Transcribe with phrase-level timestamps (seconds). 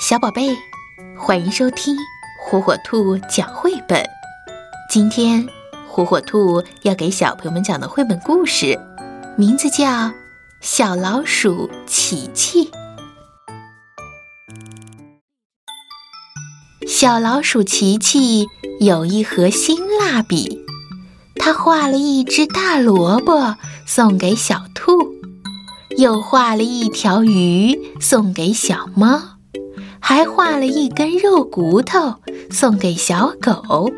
[0.00, 0.56] 小宝贝，
[1.14, 1.94] 欢迎收听
[2.42, 4.02] 火火兔讲绘本。
[4.90, 5.46] 今天，
[5.86, 8.80] 火火兔要给小朋友们讲的绘本故事，
[9.36, 9.84] 名字叫
[10.62, 12.70] 《小老鼠琪琪》。
[16.88, 18.48] 小老鼠琪琪
[18.80, 20.64] 有一盒新蜡笔，
[21.36, 23.54] 他画了一只大萝卜
[23.84, 24.92] 送给小兔，
[25.98, 29.39] 又画了一条鱼送给小猫。
[30.10, 32.16] 还画了一根肉骨头
[32.50, 33.88] 送给小狗，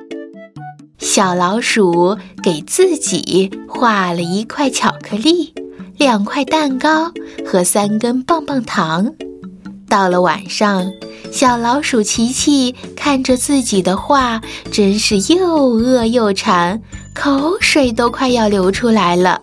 [0.98, 5.54] 小老鼠给自己画了一块巧克力、
[5.96, 7.10] 两块蛋糕
[7.46, 9.10] 和三根棒棒糖。
[9.88, 10.92] 到了晚上，
[11.32, 14.38] 小老鼠琪琪看着自己的画，
[14.70, 16.82] 真是又饿又馋，
[17.14, 19.40] 口水都快要流出来了。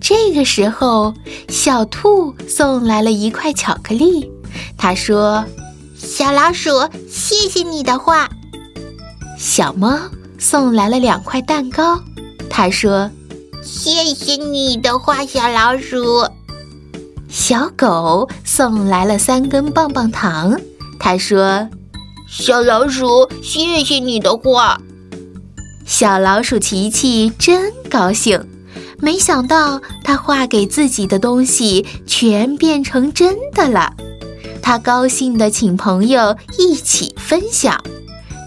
[0.00, 1.12] 这个时候，
[1.50, 4.32] 小兔送来了一块巧克力。
[4.76, 5.44] 他说
[5.96, 6.70] ：“小老鼠，
[7.08, 8.28] 谢谢你的画。”
[9.38, 9.98] 小猫
[10.38, 12.00] 送来了两块蛋糕。
[12.50, 13.10] 他说
[13.62, 16.26] ：“谢谢你的画，小老鼠。”
[17.28, 20.58] 小狗送来了三根棒棒糖。
[20.98, 21.68] 他说
[22.28, 24.80] ：“小老鼠，谢谢你的画。”
[25.86, 28.42] 小老鼠琪琪真高兴，
[28.98, 33.94] 没想到他画给自己的东西全变成真的了。
[34.68, 37.82] 他高兴的请朋友一起分享，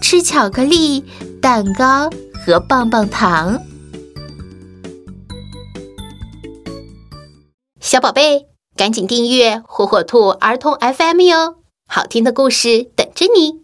[0.00, 1.04] 吃巧克力、
[1.40, 3.60] 蛋糕和棒棒糖。
[7.80, 11.56] 小宝贝，赶紧订阅火火兔儿童 FM 哟，
[11.88, 13.61] 好听的故事等着你。